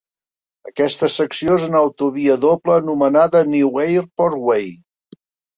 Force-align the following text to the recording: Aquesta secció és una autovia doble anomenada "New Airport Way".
Aquesta 0.69 1.09
secció 1.15 1.57
és 1.61 1.67
una 1.67 1.83
autovia 1.87 2.37
doble 2.47 2.75
anomenada 2.79 3.45
"New 3.53 3.79
Airport 3.87 4.41
Way". 4.51 4.69